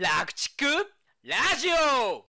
[0.00, 0.64] 楽畜
[1.24, 2.24] ラジオ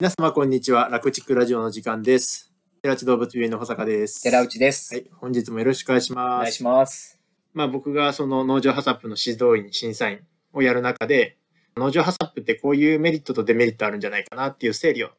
[0.00, 0.88] 皆様こんにちは。
[0.88, 2.52] 楽畜ラジオの時間です。
[2.82, 4.24] 寺地動物病院の保坂です。
[4.24, 4.92] 寺内です。
[4.92, 6.34] はい、本日もよろしくお願いします。
[6.34, 7.20] お願いします。
[7.52, 10.18] まあ僕がその農場ハサップの指導員、審査員
[10.52, 11.36] をやる中で、
[11.76, 15.10] 農場ハサップってこういうメリットとデメリットあるんじゃないかなっていう整理を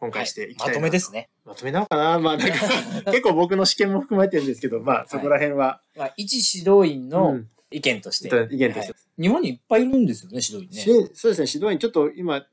[0.00, 1.30] 今回していきたいなと、まとめですね。
[1.44, 2.56] まとめなのかなまあなんか
[3.12, 8.28] 結構僕の試験も含まれてるんですけど、まあそこら辺は、まあ、一指導員うのん意見として。
[8.50, 11.08] 意見としてはい日本にいっぱいいるんですよね、指導員ね。
[11.10, 12.44] しそうですね、指導員ちょっと今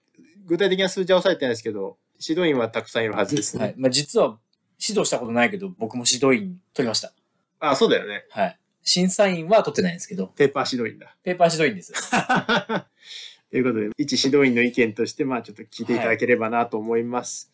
[0.45, 3.63] 具体的な数字は抑えてないですけど、指導員はたくさんいるはずですね。
[3.63, 3.75] はい。
[3.77, 4.37] まあ、実は
[4.79, 7.13] 指導したことないけど、僕も指導員取りました。
[7.59, 8.25] あ、そうだよね。
[8.29, 8.59] はい。
[8.83, 11.15] 審査員は取ってないんですけど、ペーパー指導員だ。
[11.23, 11.93] ペーパー指導員です。
[13.51, 17.51] ということで、一指導員の意見として、まあちょっと聞いていただければなと思います。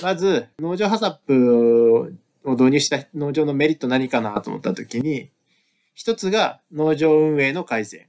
[0.00, 5.30] まず、農場ハサップを導入した農場のメリット何かなと思ったときに、
[5.94, 8.06] 一つが農場運営の改善。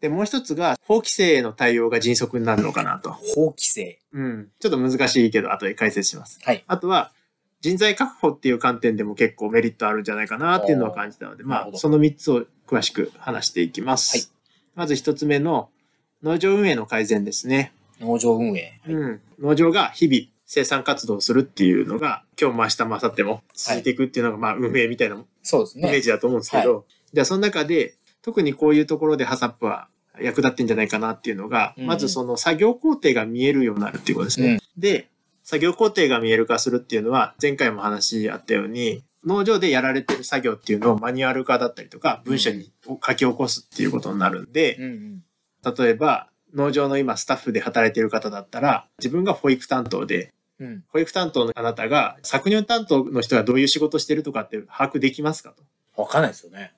[0.00, 3.12] で、もう一つが法規制への対応が迅速になるのかなと。
[3.12, 4.00] 法規制。
[4.12, 4.48] うん。
[4.58, 6.38] ちょっと難しいけど、後で解説します。
[6.42, 6.64] はい。
[6.66, 7.12] あとは、
[7.60, 14.16] 人材確保っていう観点でも結構メリットあるんじゃないかなっていうのは感じたので、まあ、その3つを詳しく話していきます。
[14.16, 14.40] はい
[14.74, 15.68] まず1つ目の
[16.22, 17.72] 農場運営の改善ですね。
[18.00, 18.80] 農場運営。
[18.84, 19.20] はいうん。
[19.40, 25.88] 農場が日々生産活動をするっていうのが、今日も明日も明後日も続いていくっていうのが、まあ、運営みたいなそうですね。
[25.88, 29.88] イメージだと思うんですけど、じゃあその中で、特にこういうところでハサップは
[30.20, 34.52] 役立ってんじゃないかなっていうのが、うんまずその作業工程が見えるようになるっていうことですね。
[34.52, 35.08] うんで、
[35.42, 44.86] 作業工程が見える化するっていうのは、前回も話あったように、農場でやられてる作業っていうのをマニュアル化だったりとか、文書に書き起こすっていうことになるんで、うんう
[45.70, 45.74] ん。
[45.76, 50.84] 例えば、農場の今スタッフで働いてる方だったら、自分が保育担当で、うん。
[50.88, 55.64] 保育担当のあなたが搾乳担当の人がどういう仕事してるとかって把握できますかと。
[56.00, 56.72] わかんないですよね。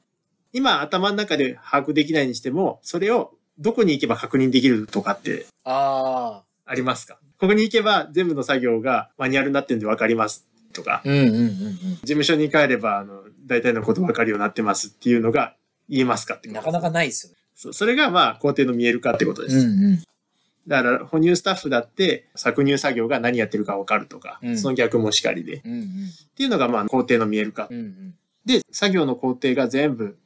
[0.52, 7.18] 今頭の中で把握できないにしても、それをどこに行けば確認できるとかってあありますか？
[7.38, 11.48] ここに行けば全部の作業がマニュアルになってるんで分かりますとかあ。、うんうんうんうん。
[11.96, 15.54] 事務所に帰ればあの大体のこと分かるようになってますっていうのが
[15.88, 17.38] 言えますかってなかなかないですよね。
[17.54, 19.58] そそれがまあ工程の見える化ってことです。
[19.58, 20.02] うん。
[20.66, 25.56] だから哺乳スタッフだって搾乳作業が何やってるか分かるとか、うんその逆もしかりで。
[25.56, 25.88] っうんうん。
[26.36, 27.68] ていうのがまあ工程の見える化。
[27.70, 28.14] うんうん。
[28.44, 30.16] で、作業の工程が全部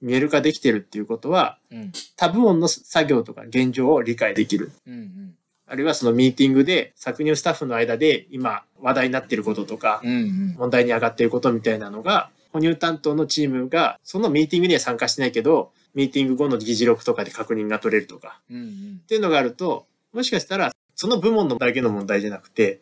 [0.00, 4.72] 見える化できてるっていうことは、うん多部門の作業とか現状を理解できる。
[4.86, 5.34] うんうん。
[5.66, 10.54] あるいはそのミーティングで搾乳スタッフの間で今話題になっていることとか、うんうん。
[10.58, 22.80] 問題に上がっていることみたいなのが、哺乳担当のチームがそのミーティングには参加してないけど、ミーティング後の議事録とかで確認が取れるとか、うんうんっていうのがあると、もしかしたらその部門のだけの問題じゃなくて、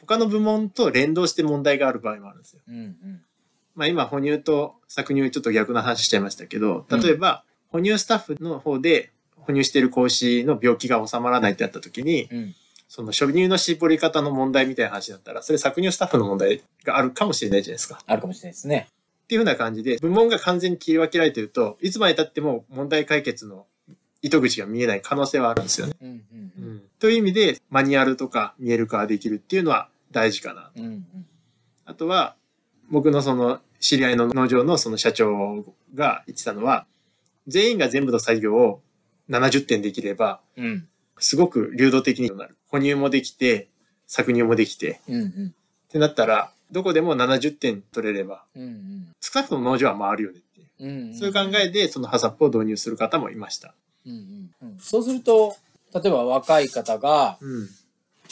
[0.00, 2.60] 他の部門と連動して問題がある場合もあるんですよ。
[2.68, 3.22] うんうん。
[3.74, 12.54] まあ今、哺乳と搾乳ちょっと逆な話しちゃいましたけど、例えば、哺乳スタッフの方で哺乳している子牛の病気が収まらないってなった時に、うん。
[12.88, 17.94] その初乳の絞り方の問題みたいな話だったら、それ搾乳スタッフの問題があるかもしれないじゃないですか。
[17.94, 18.88] っあるかもしれないですね。
[19.26, 23.66] ていうふうな感じで、部門が完全に切り分けられてると、いつまで経っても問題解決の
[24.22, 25.94] 糸口が見えない可能性はあるんですよね。
[26.00, 30.70] うんうんうん、という意味で、マニュアルとか見える化ができるっていうのは大事かな。
[30.76, 30.84] うん。
[30.84, 31.06] うん
[31.84, 32.36] あとは、
[32.90, 36.86] 僕のその知り合いの農場のその社長が言ってたのは、
[37.48, 38.80] 全員が全部の作業を
[39.28, 40.64] 70点できれば、うん。
[40.64, 40.88] うん。
[41.18, 42.56] すごく流動的になる。
[42.68, 43.68] 哺乳もできて、
[44.08, 45.54] 搾乳もできて、うんうん。
[45.88, 49.08] ってなったら、どこでも70点取れれば、うんうん。
[49.20, 50.66] 少なくとも農場は回るよねっていう。
[50.80, 51.14] うんうん。
[51.14, 53.74] そういう考えで、そのハサップを導入する方もいました。
[54.06, 54.78] うんうんうん。
[54.78, 55.56] そうすると、
[55.94, 57.68] 例えば若い方が、うん。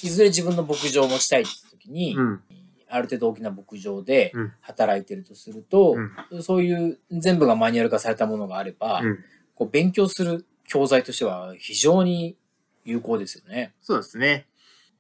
[0.03, 2.41] いずれ自分の牧場を持ちたいって時に、うん。
[2.89, 5.95] ある程度大きな牧場でうん働いてるとすると、
[6.31, 9.19] うんそういう全部がマニュアル化されたものがあれば、うん。
[9.55, 12.37] こう勉強する教材としては非常に
[12.85, 13.73] 有効ですよね。
[13.83, 14.47] そうですね。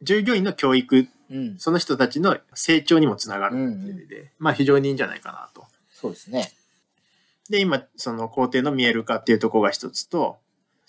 [0.03, 1.59] 従業員の教育、うん。
[1.59, 5.67] その人たちの成長にもつながるっていう意味で、まあ非常にいいんじゃないかなと。
[5.93, 6.53] そうですね。
[7.49, 10.39] で、今、その工程の見える化っていうところが一つと、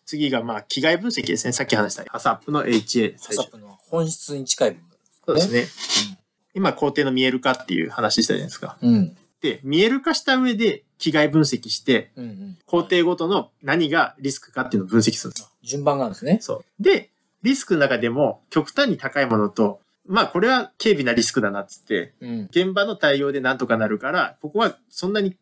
[0.06, 1.54] 次がまあ、機械分析ですね。
[1.54, 4.78] さっき話したハサップの HA ハサップの本質に近い部
[5.26, 6.16] そうですね。
[6.54, 8.78] 今、工程の見える化っていう話したじゃないですか。
[8.82, 8.90] 分。
[8.90, 9.18] うん。
[9.42, 12.58] で、見える化した上で、機械分析して、うんうん。
[12.66, 15.50] 工程ごとの何がリスクかっていうのを分析するんですよ。
[15.64, 16.40] 順番があるんですね。
[16.42, 16.84] そう。
[16.84, 17.10] で、
[17.44, 22.42] リスクの中でも極端に高いものと、まあこれは軽微なリスクだなっつって、うん。
[22.52, 25.38] 現場の対応でなんとかなるから、ここはそんなに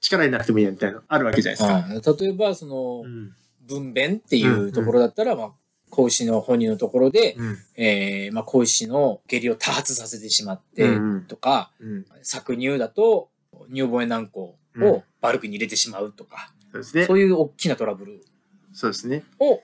[0.00, 1.74] 力になくてもいいやみたいなのあるわけじゃないですか。
[1.74, 3.34] はい例えば、そのう、ん。
[3.66, 5.50] 分娩っていうところだったら、まあ、
[5.88, 7.58] 子牛の哺乳のところで、うん。
[7.76, 12.06] えー、まあ、子牛の下痢を多発させてしまってうんうん、とか、うん。
[12.22, 13.30] 搾乳だと
[13.70, 14.52] 乳房や軟膏
[14.84, 17.14] をバルクに入れてしまうとか、そうですねそ。
[17.14, 18.24] ういう大きなトラブル
[18.72, 19.24] そうですね。
[19.38, 19.62] を、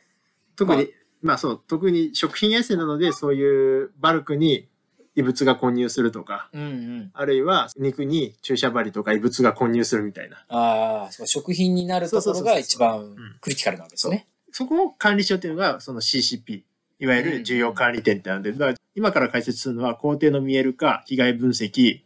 [0.57, 0.89] 特に、ま
[1.23, 4.69] まあそう、特に食品衛生なので、そういうバルクに
[5.15, 7.11] 異物が混入するとか、うんうん。
[7.13, 10.45] あるいは肉に注射針とか異物が混入するみたいな。
[10.49, 14.27] ああ、そう食品になるところが一番んクリティカルなわけですね。
[14.53, 16.63] そこを管理しようっていうのが、その CCP。
[17.03, 22.01] いわゆる重要管理点ってなので、だから今から解説するのは工程の見える化、被害分析、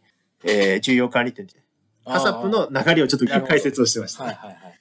[0.45, 1.55] えー重要管理点って。
[2.05, 4.79] ハサップの流れをちょっと解説をしてました、はいはいはい。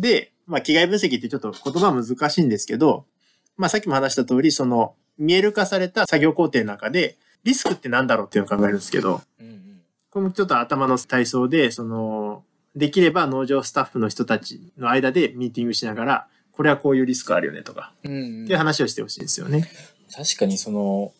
[0.00, 3.04] で、まあ、被害分析ってちょっと言葉難しいんですけど、
[3.62, 9.80] まあ、さっきも話した通り、その、見える化された作業工程の中で、リスクって何だろうっていうのを考えるんですけど、うんうん。
[10.10, 12.42] これもちょっと頭の体操で、その、
[12.74, 19.70] できれば農場スタッフの人たちの間でミーティングしながら、これはこういうリスクあるよねとか、うんうんっていう話をしてほしいんですよね。
[20.12, 21.12] 確かにその、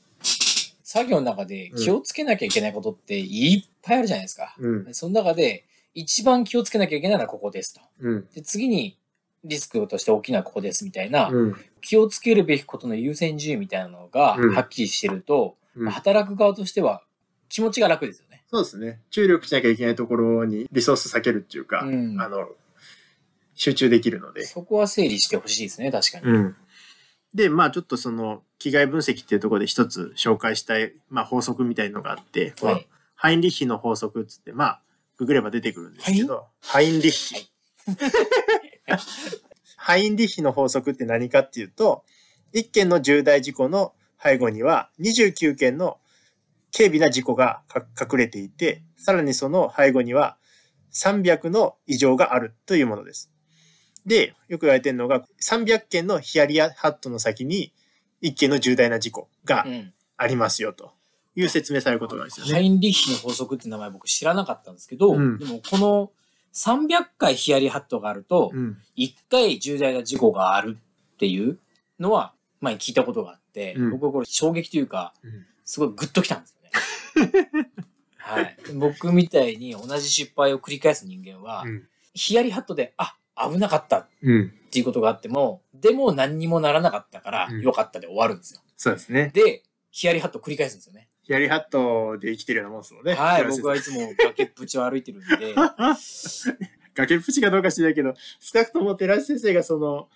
[0.82, 4.56] 作業の中で気をつけなきゃいけないことっていっぱいあるじゃないですか。
[4.58, 4.94] うん。
[4.94, 7.80] その中で、一番気をつけなきゃいけないのはここですと。
[8.00, 8.28] うん。
[8.34, 8.98] で、次に
[9.44, 11.56] リスクとして大きなここですみたいな、うん。
[11.80, 17.02] 気をつけるべきことの優先順位みたいなのがうんはっきりしてると、うん働く側としては
[17.48, 18.44] 気持ちが楽ですよね。
[18.50, 19.00] そうですね。
[19.10, 22.46] 注力しなきゃいけないところにリソース避けるっていうか、うんあの、
[23.54, 24.44] 集中できるので。
[24.44, 26.26] そこは整理してほしいですね、確かに。
[26.26, 26.56] うん。
[27.34, 32.88] で、まあちょっとその、被害分析っていうところで一つ紹介したい、まあ法則みたいのがあって、このはい。
[33.14, 34.82] ハインリッヒの法則っつって、まあ、
[35.16, 37.50] ググれば出てくるんですけど、ハインリッヒ。
[39.76, 42.04] ハインリッヒの法則って何かっていうと、
[42.54, 45.98] 1件の重大事故の背後には29件の
[46.76, 50.36] 軽微な事故がか隠れていて、さらにその背後には
[50.92, 53.30] 300の異常があるというものです。
[54.06, 57.72] で、よく言われてるのが、300件のヒヤリアハットの先に
[58.22, 59.92] 1件の重大な事故がうん。
[60.22, 60.92] ありますよと
[61.34, 62.52] いう説明されることがあるんですよね。
[62.52, 66.10] ハインリッヒの法則って名前僕知らなかったんですけど、うんでもこの
[66.54, 68.78] 300回ヒヤリハットがあると、うん。
[68.96, 70.78] 1回重大な事故がある
[71.14, 71.58] っていう
[71.98, 76.56] のは前に聞いたことがあって、うん僕はこれ衝撃というか、うんすごいグッときたんです
[77.16, 77.48] よね。
[78.18, 78.56] はい。
[78.74, 81.88] 僕みたいに同じ失敗を繰り返す人間は、うん。
[82.14, 84.52] ヒヤリハットで、あ、危なかったっうん。
[84.70, 88.60] ていうことがあっても、でも何にもならなかったからうん、よかったで終わるんですよ。
[88.76, 89.30] そうですね。
[89.32, 91.08] で、ヒヤリハット繰り返すんですよね。
[91.22, 93.14] ヒヤリハットで生きてるようなもんですもんね。
[93.14, 93.44] はい。
[93.44, 95.54] 僕はいつも崖っぷちを歩いてるんで、
[96.94, 100.08] 崖っぷちかどうか知らないけど、少なくとも寺内先生がその、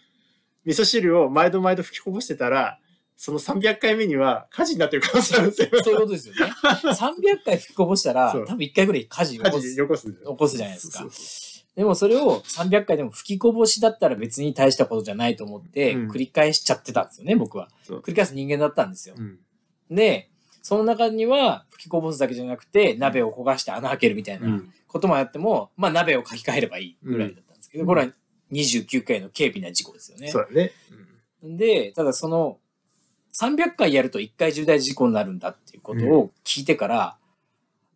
[0.65, 2.81] 味噌汁を毎度毎度吹きこぼしてたら、
[3.17, 5.69] その300回目には火事になってる可能性あるんですよ。
[5.83, 6.41] そういうことですよね。
[6.63, 10.13] 300回吹きこぼしたら、多分1回ぐらい火事を起火こす事起こす。
[10.13, 17.69] 起こすじゃないですかそうそうでもそれを300回でも吹きこぼしだったら別に大したことじゃないと思って、うん繰り返しちゃってたんですよね、僕は。
[17.83, 19.15] そう繰り返す人間だったんですよ。
[19.19, 19.39] うん。
[19.91, 20.31] で、
[20.67, 24.75] その中には吹きこぼすだけじゃなくて、鍋を焦がして穴開けるみたいなうん。
[24.89, 27.87] こともやっても、まあ鍋を書き換えればいいぐらいだったんですけど、うん。
[27.87, 28.13] これは
[28.51, 30.27] 29回の軽微な事故ですよね。
[30.27, 30.73] そうだね。
[31.45, 32.59] で、ただその、
[33.41, 37.17] 300回やると1回重大事故になるんだっていうことを聞いてから、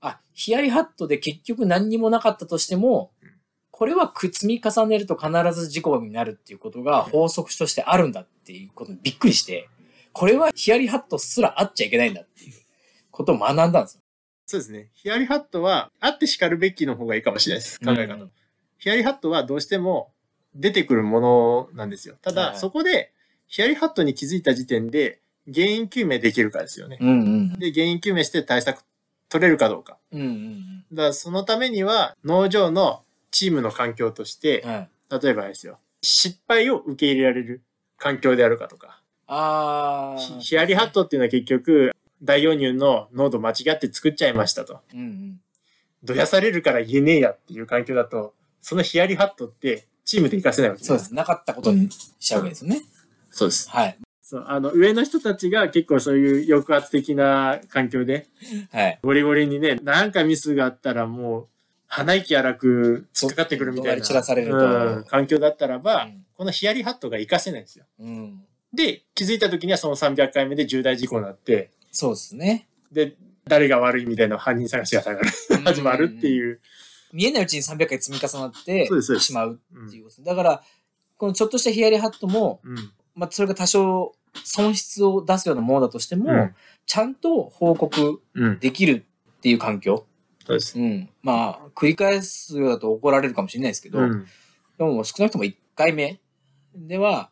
[0.00, 3.30] あ、ヒヤリハットで結局何にもなかったとしてもうん、
[3.72, 5.30] これはく積み重ねると必
[5.60, 9.68] ず事故になるっていうことが法則としてあるんだっていうことにびっくりして、
[10.12, 12.59] これはヒヤリハットすらあっちゃいけないんだっていう
[13.10, 14.02] ことを学んだんですよ。
[14.46, 14.90] そうですね。
[14.94, 17.78] ヒヤリハットは、あって叱るべきの方がいいかもしれないです。
[17.80, 18.14] 考え方。
[18.14, 18.30] うん
[18.80, 20.10] ヒヤリハットはどうしても
[20.54, 22.16] 出てくるものなんですよ。
[22.22, 23.12] ただ、はいそこで、
[23.46, 25.20] ヒヤリハットに気づいた時点で、
[25.52, 26.96] 原因究明できるかですよね。
[26.98, 27.58] うんうん。
[27.58, 28.82] で、原因究明して対策
[29.28, 29.98] 取れるかどうか。
[30.12, 34.88] うんうんだからそのためには、農場のチームの環境としてうん。、はい。
[35.22, 37.62] 例えばですよ、失敗を受け入れられる
[37.98, 39.02] 環境であるかとか。
[39.26, 40.38] あー。
[40.38, 44.80] ヒヒヤリハットっていうのは結局、大容乳の濃度間違って作っちゃいましたと。
[44.94, 45.40] うんうん。
[46.02, 51.14] どやされるから言えねえやっていう環境だと、そのヒヤリハットってチームで活かせないわけそうです。
[51.14, 52.82] なかったことにしちゃうわけですよね。
[53.30, 53.68] そうです。
[53.70, 53.98] はい。
[54.22, 58.26] そう、あの、上の人たちが結構そういう抑圧的な環境で、
[58.72, 58.98] はい。
[59.02, 61.48] ゴリゴリにね、なんかミスがあったらもう、
[61.86, 64.02] 鼻息荒く突っかかってくるみたいな。
[64.02, 67.84] 散らされるとうん環境だったらば、うんこのヒヤリハットが活かせないんですよ。
[67.98, 68.42] うん。
[68.72, 72.68] で、気づいた時にはその300回目で重大事故になって、そうですね。
[72.92, 75.02] で、誰が悪いみたいな犯人探しが
[75.64, 76.60] 始まるっていう。
[77.12, 80.22] 見えないうちに300回積み重なってしまううんっていうこと。
[80.22, 80.62] だから、
[81.16, 82.76] このちょっとしたヒヤリハットも、うん。
[83.14, 84.12] まあ、それが多少
[84.44, 86.54] 損失を出すようなものだとしても、うん
[86.86, 88.58] ちゃんと報告うん。
[88.58, 89.04] できる
[89.38, 90.06] っていう環境。
[90.44, 90.76] そうです。
[90.76, 91.08] うん。
[91.22, 94.26] まあ、繰り返すようだと怒られるかもしれないですけど、うん。
[94.76, 96.20] でも少なくとも1回目
[96.74, 97.30] では、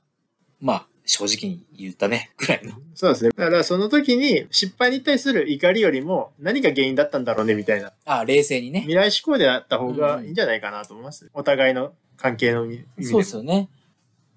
[0.61, 2.75] まあ、正直に言ったね、 ぐらいの。
[2.95, 3.31] そうですね。
[3.35, 8.81] だからその時に失敗に対する怒りよりも何が原因だったんだろうねみたいなあ冷静にね。
[8.81, 11.31] 未来志向であった方がいいんじゃないかなと思います。
[11.33, 13.05] お互いの関係の意味で。
[13.05, 13.71] そうですよね。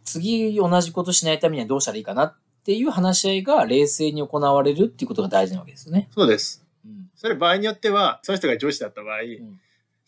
[0.06, 6.08] 次同じことしないためにはどうしたらいいかなっていう話し合いが冷静に行われるっていうことが大事なわけですよね。
[6.16, 6.64] そうです。
[6.86, 7.10] うん。
[7.16, 9.60] それ場合によっては、その人が上司だった場合、ん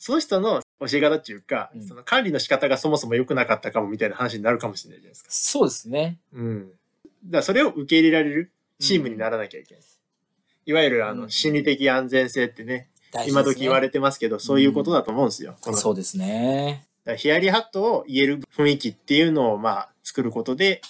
[0.05, 5.29] その人の教え方っていうか、うんその管理の仕方がそもそも良くなかったかもみたいな話になるかもしれないじゃないですか。
[5.31, 6.19] そうですね。
[6.33, 6.67] うん。
[6.67, 6.77] だか
[7.37, 9.83] らそれを受け入れられるチームにならなきゃいけない。
[10.65, 13.25] いわゆるあの、うん心理的安全性ってね、ね。
[13.29, 15.55] 今時言われてますけど、そういうことだと思うんですよ。
[15.61, 16.85] このそうですね。
[17.15, 20.81] ヒヤリハットを言える雰囲気っていうのをまあ作ることで、